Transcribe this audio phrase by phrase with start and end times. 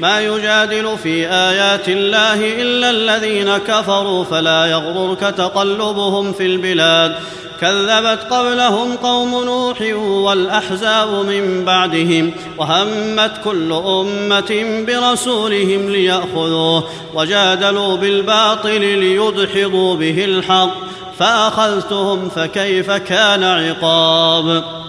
[0.00, 7.14] ما يجادل في آيات الله إلا الذين كفروا فلا يغررك تقلبهم في البلاد.
[7.60, 16.84] كذبت قبلهم قوم نوح والأحزاب من بعدهم وهمت كل أمة برسولهم ليأخذوه
[17.14, 20.74] وجادلوا بالباطل ليدحضوا به الحق
[21.18, 24.77] فأخذتهم فكيف كان عقاب.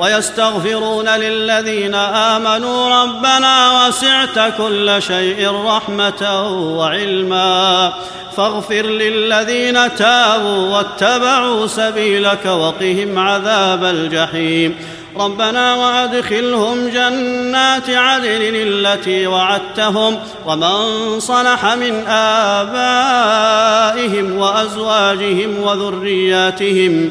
[0.00, 7.92] ويستغفرون للذين آمنوا ربنا وسعت كل شيء رحمة وعلما
[8.36, 14.74] فاغفر للذين تابوا واتبعوا سبيلك وقهم عذاب الجحيم
[15.16, 22.06] ربنا وأدخلهم جنات عدن التي وعدتهم ومن صلح من
[22.58, 27.10] آبائهم وأزواجهم وذرياتهم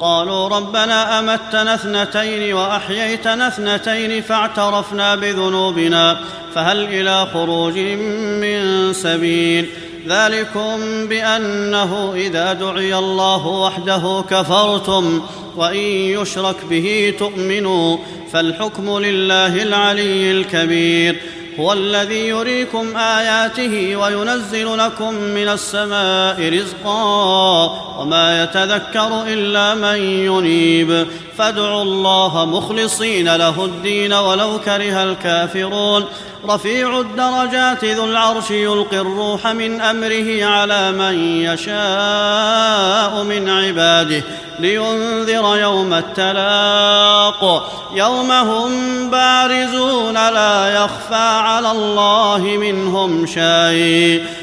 [0.00, 6.20] قالوا ربنا أمتنا اثنتين وأحييتنا اثنتين فاعترفنا بذنوبنا
[6.54, 9.68] فهل إلى خروج من سبيل
[10.08, 15.22] ذلكم بأنه إذا دعي الله وحده كفرتم
[15.56, 15.84] وإن
[16.20, 17.96] يشرك به تؤمنوا
[18.32, 21.16] فالحكم لله العلي الكبير
[21.60, 31.06] هو الذي يريكم آياته وينزل لكم من السماء رزقا وما يتذكر إلا من ينيب.
[31.38, 36.04] فادعوا الله مخلصين له الدين ولو كره الكافرون.
[36.48, 44.22] رفيع الدرجات ذو العرش يلقي الروح من أمره على من يشاء من عباده
[44.58, 47.72] لينذر يوم التلاق.
[47.94, 48.70] يوم هم
[49.10, 54.24] بارزون لا يخفى على الله منهم شيء.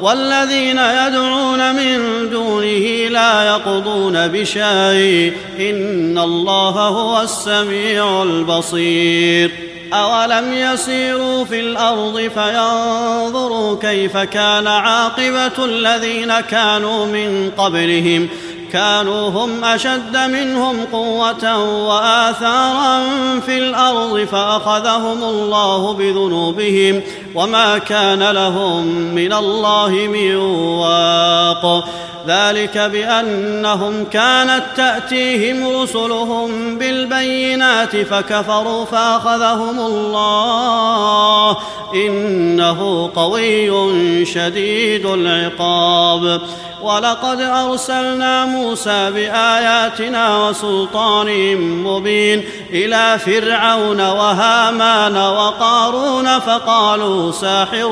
[0.00, 9.50] والذين يدعون من دونه لا يقضون بشيء إن الله هو السميع البصير
[9.92, 18.28] أولم يسيروا في الأرض فينظروا كيف كان عاقبة الذين كانوا من قبلهم
[18.72, 23.00] كانوا هم أشد منهم قوة وآثارا
[23.40, 27.02] في الأرض فأخذهم الله بذنوبهم
[27.38, 31.84] وما كان لهم من الله من واق
[32.26, 41.56] ذلك بانهم كانت تاتيهم رسلهم بالبينات فكفروا فاخذهم الله
[41.94, 46.40] انه قوي شديد العقاب
[46.82, 57.90] ولقد ارسلنا موسى باياتنا وسلطان مبين إلى فرعون وهامان وقارون فقالوا ساحر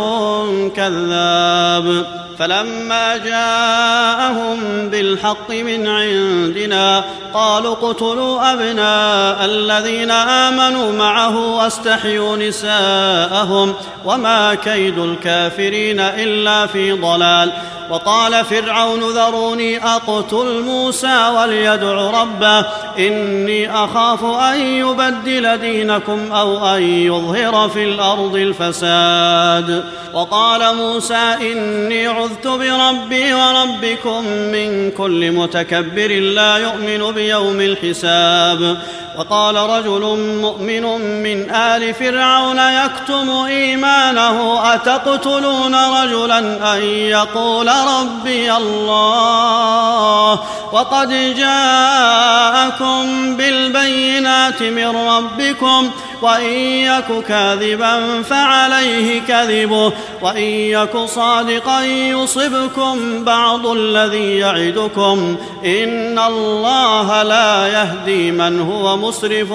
[0.76, 2.06] كذاب
[2.38, 7.04] فلما جاءهم بالحق من عندنا
[7.34, 13.74] قالوا اقتلوا أبناء الذين آمنوا معه واستحيوا نساءهم
[14.04, 17.52] وما كيد الكافرين إلا في ضلال.
[17.90, 22.64] وقال فرعون ذروني أقتل موسى وليدع ربه
[22.98, 29.84] إني أخاف أن يبدل دينكم أو أن يظهر في الأرض الفساد.
[30.14, 38.78] وقال موسى إني عذت بربي وربكم من كل متكبر لا يؤمن بيوم الحساب.
[39.18, 40.00] وقال رجل
[40.40, 40.82] مؤمن
[41.22, 46.38] من آل فرعون يكتم إيمانه أتقتلون رجلا
[46.74, 50.40] أن يقول ربي الله؟
[50.72, 53.06] وقد جاءكم
[53.36, 55.90] بالبينات من ربكم
[56.22, 59.92] وإن يك كاذبا فعليه كذبه
[60.22, 69.48] وإن يك صادقا يصبكم بعض الذي يعدكم إن الله لا يهدي من هو مسرف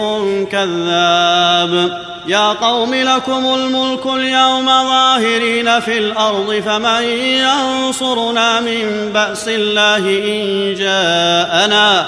[0.52, 10.76] كذاب يا قوم لكم الملك اليوم ظاهرين في الأرض فمن ينصرنا من بأس الله إن
[10.76, 12.08] جاءنا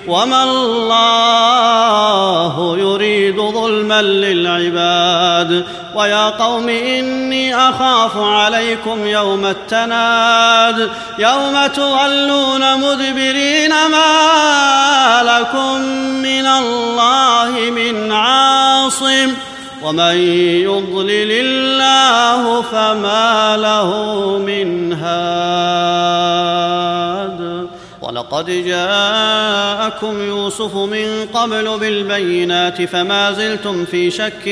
[0.07, 1.97] وما الله
[2.77, 5.65] يريد ظلما للعباد
[5.95, 10.89] ويا قوم اني اخاف عليكم يوم التناد
[11.19, 15.81] يوم تولون مدبرين ما لكم
[16.21, 19.33] من الله من عاصم
[19.83, 20.15] ومن
[20.61, 23.89] يضلل الله فما له
[24.37, 25.90] من هاد
[28.31, 34.47] ولقد جاءكم يوسف من قبل بالبينات فما زلتم في شك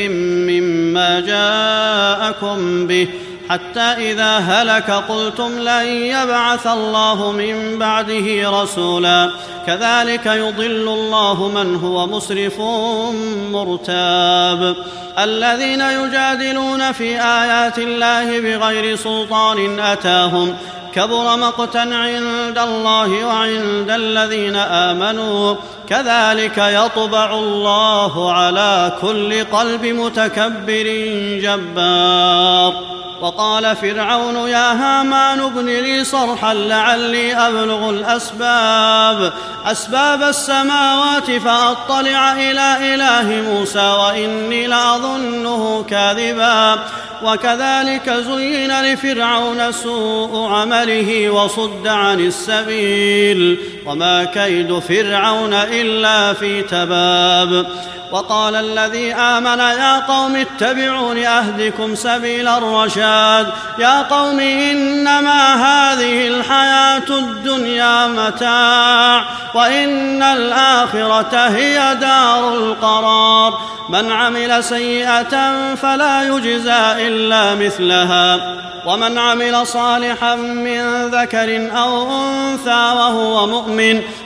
[0.49, 3.07] مما جاءكم به
[3.49, 9.29] حتى إذا هلك قلتم لن يبعث الله من بعده رسولا.
[9.67, 12.59] كذلك يضل الله من هو مسرف
[13.51, 14.75] مرتاب.
[15.19, 20.55] الذين يجادلون في آيات الله بغير سلطان أتاهم
[20.95, 25.56] كبر مقتا عند الله وعند الذين آمنوا.
[25.89, 30.88] كذلك يطبع الله على كل قلب متكبر
[31.44, 32.99] جبار.
[33.21, 39.33] وقال فرعون يا هامان ابن لي صرحا لعلي أبلغ الأسباب.
[39.66, 46.80] أسباب السماوات فأطلع إلى إله موسى وإني لأظنه كاذبا.
[47.24, 53.60] وكذلك زين لفرعون سوء عمله وصد عن السبيل.
[53.89, 57.65] وما كيد فرعون إلا في تباب.
[58.12, 63.47] وقال الذي آمن يا قوم اتبعون أهدكم سبيل الرشاد.
[63.80, 73.59] يا قوم إنما هذه الحياة الدنيا متاع وإن الآخرة هي دار القرار.
[73.89, 78.56] من عمل سيئة فلا يجزى إلا مثلها.
[78.86, 83.78] ومن عمل صالحا من ذكر أو أنثى وهو مؤمن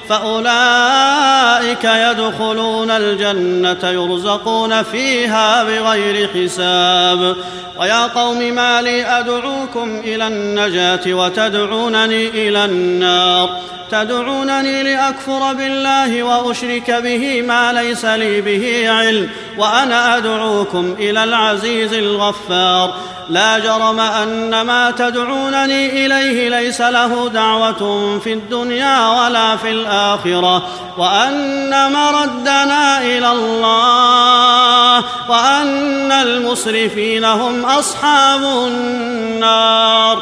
[0.09, 7.35] فأولئك يدخلون الجنة يرزقون فيها بغير حساب.
[7.79, 13.49] ويا قوم ما لي أدعوكم إلى النجاة وتدعونني إلى النار.
[13.91, 22.93] تدعونني لأكفر بالله وأشرك به ما ليس لي به علم وأنا أدعوكم إلى العزيز الغفار.
[23.29, 30.63] لا جرم أن ما تدعونني إليه ليس له دعوة في الدنيا ولا في الآخرة
[30.97, 40.17] وأن مردنا إلى الله وأن المسرفين هم أصحاب النار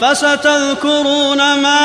[0.00, 1.78] فستذكرون ما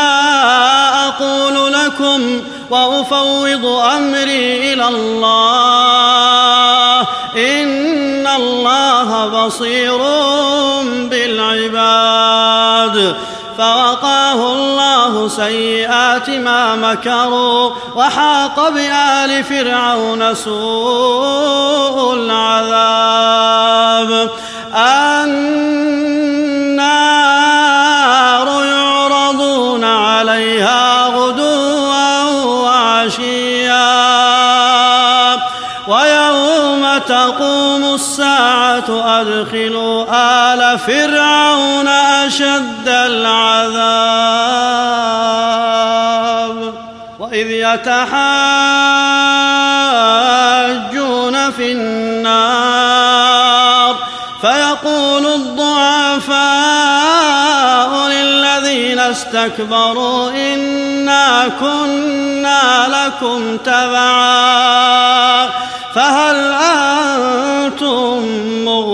[1.07, 7.00] أقول لكم وأفوض أمري إلى الله
[7.38, 9.98] إن الله بصير
[11.10, 13.15] بالعباد
[13.57, 23.51] فوقاه الله سيئات ما مكروا وحاق بآل فرعون سوء العذاب.
[24.75, 25.86] النار
[28.66, 34.12] يعرضون عليها غدوا وعشيا.
[35.88, 37.72] ويوم تقوم
[38.90, 44.72] وادخلوا آل فرعون أشد العذاب.
[47.41, 48.21] واذ يتحاجون
[51.51, 53.12] في النار
[54.41, 56.41] فيقول الضعفاء
[58.07, 65.50] للذين استكبروا إنا كنا لكم تبعا
[65.95, 68.21] فهل أنتم
[68.65, 68.90] مغنون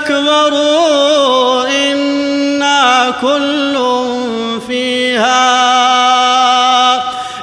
[0.00, 3.76] استكبروا إنا كل
[4.66, 5.50] فيها.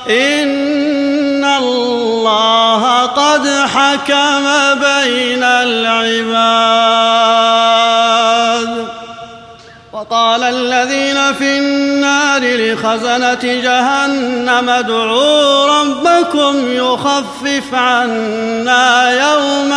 [0.10, 4.46] إن الله قد حكم
[4.80, 6.58] بين العباد.
[9.94, 19.77] وقال الذين في النار لخزنة جهنم ادعوا ربكم يخفف عنا يوما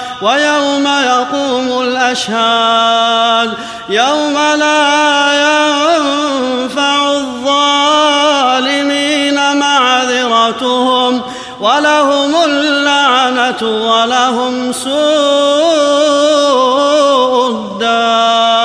[0.21, 3.53] ويوم يقوم الأشهاد
[3.89, 8.57] يوم لا ينفع الظالمين
[9.57, 11.21] معذرتهم
[11.59, 14.91] ولهم اللعنة ولهم سوء
[17.49, 18.61] الدار.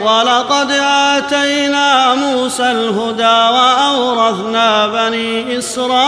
[0.00, 0.70] ولقد
[1.16, 6.07] آتينا موسى الهدى وأورثنا بني إسرائيل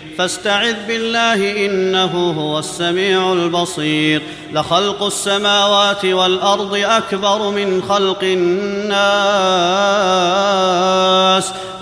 [0.17, 4.21] فاستعذ بالله إنه هو السميع البصير.
[4.53, 8.91] لخلق السماوات والأرض أكبر من خلق الناس.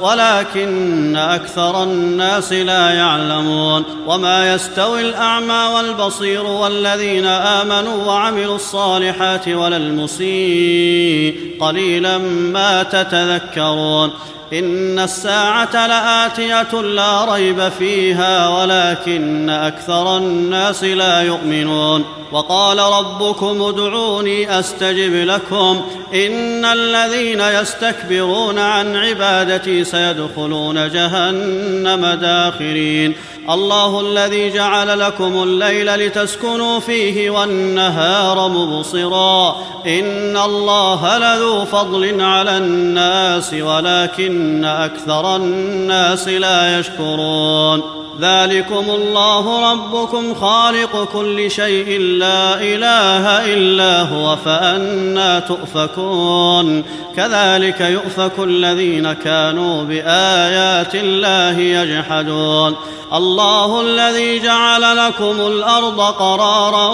[0.02, 11.58] ولكن أكثر الناس لا يعلمون وما يستوي الأعمى والبصير والذين آمنوا وعملوا الصالحات ولا المسيء
[11.60, 14.12] قليلا ما تتذكرون
[14.54, 25.14] إن الساعة لآتية لا ريب فيها ولكن أكثر الناس لا يؤمنون وقال ربكم ادعوني أستجب
[25.14, 25.82] لكم
[26.14, 33.16] إن الذين يستكبرون عن عبادتي سيدخلون جهنم داخرين.
[33.50, 39.56] الله الذي جعل لكم الليل لتسكنوا فيه والنهار مبصرا.
[39.86, 47.99] إن الله لذو فضل على الناس ولكن أكثر الناس لا يشكرون.
[48.22, 56.84] ذلكم الله ربكم خالق كل شيء لا إله إلا هو فأنا تؤفكون.
[57.16, 62.76] كذلك يؤفك الذين كانوا بآيات الله يجحدون.
[63.14, 66.88] الله الذي جعل لكم الأرض قرارا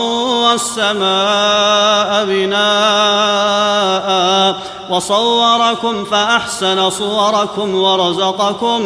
[0.49, 2.65] والسماء بناء.
[4.89, 8.81] وصوركم فأحسن صوركم ورزقكم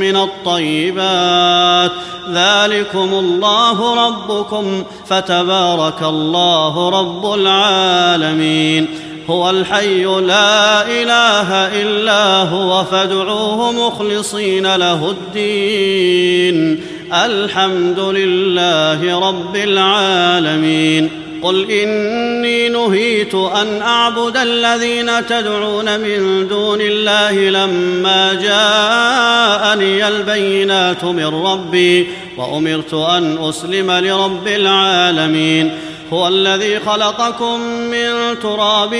[0.00, 1.90] من الطيبات.
[2.32, 8.88] ذلكم الله ربكم فتبارك الله رب العالمين.
[9.30, 11.50] هو الحي لا إله
[11.82, 16.84] إلا هو فادعوه مخلصين له الدين.
[17.12, 21.23] الحمد لله رب العالمين.
[21.44, 32.08] قل اني نهيت ان اعبد الذين تدعون من دون الله لما جاءني البينات من ربي
[32.36, 35.78] وامرت ان اسلم لرب العالمين
[36.12, 37.60] هو الذي خلقكم
[37.90, 38.94] من تراب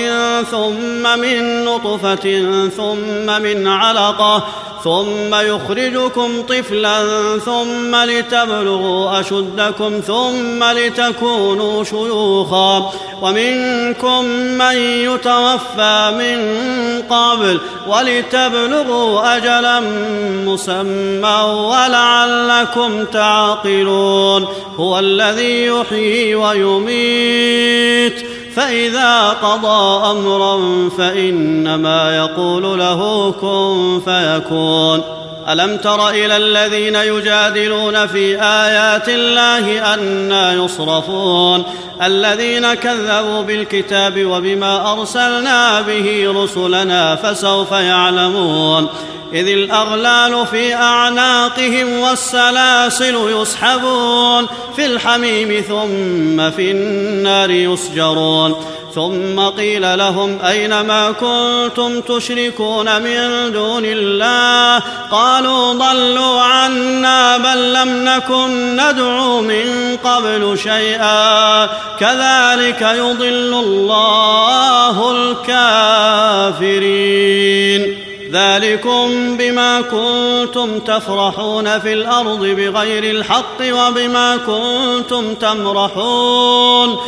[0.51, 2.43] ثم من نطفه
[2.77, 4.47] ثم من علقه
[4.85, 6.99] ثم يخرجكم طفلا
[7.39, 14.25] ثم لتبلغوا أشدكم ثم لتكونوا شيوخا ومنكم
[14.59, 16.39] من يتوفى من
[17.17, 19.81] قبل ولتبلغوا أجلا
[20.47, 35.14] مسمى ولعلكم تعقلون هو الذي يحيي ويميت فإذا قضى أمرا فإنما يقول له كن فيكون.
[35.49, 41.65] ألم تر إلى الذين يجادلون في آيات الله أنا يصرفون؟
[42.03, 48.89] الذين كذبوا بالكتاب وبما أرسلنا به رسلنا فسوف يعلمون.
[49.33, 54.47] إذ الأغلال في أعناقهم والسلاسل يسحبون.
[54.77, 58.57] في الحميم ثم في النار يسجرون.
[58.95, 68.05] ثم قيل لهم أين ما كنتم تشركون من دون الله؟ قالوا ضلوا عنا بل لم
[68.05, 71.67] نكن ندعو من قبل شيئا.
[72.01, 75.13] كذلك يضل الله
[76.61, 78.05] الكافرين.
[78.33, 86.99] ذلكم بما كنتم تفرحون في الأرض بغير الحق وبما كنتم تمرحون.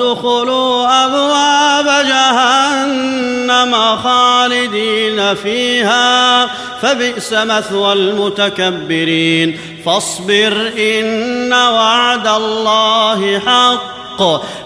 [0.00, 6.46] ادخلوا أبواب جهنم خالدين فيها
[6.82, 9.58] فبئس مثوى المتكبرين.
[9.86, 13.94] فاصبر إن وعد الله حق.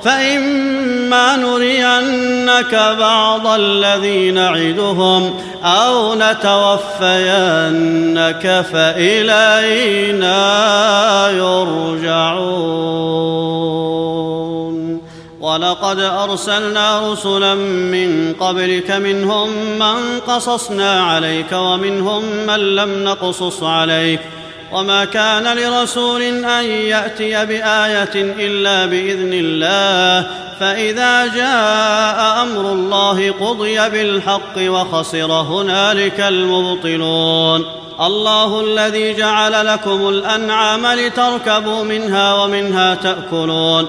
[0.04, 6.84] فإما نرينك بعض الذي نعدهم أو نتوفينك
[8.72, 10.40] فإلينا
[11.30, 12.68] يرجعون.
[15.48, 24.20] ولقد أرسلنا رسلا من قبلك منهم من قصصنا عليك ومنهم من لم نقصص عليك
[24.72, 34.58] وما كان لرسول أن يأتي بآية إلا بإذن الله فإذا جاء أمر الله قضي بالحق
[34.58, 37.64] وخسر هنالك المبطلون
[38.00, 43.88] الله الذي جعل لكم الأنعام لتركبوا منها ومنها تأكلون